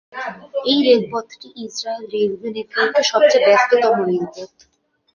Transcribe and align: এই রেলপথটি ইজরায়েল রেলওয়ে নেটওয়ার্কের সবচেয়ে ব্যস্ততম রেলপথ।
এই 0.65 0.79
রেলপথটি 0.87 1.47
ইজরায়েল 1.63 2.03
রেলওয়ে 2.13 2.49
নেটওয়ার্কের 2.55 3.05
সবচেয়ে 3.11 3.45
ব্যস্ততম 3.45 3.95
রেলপথ। 4.01 4.51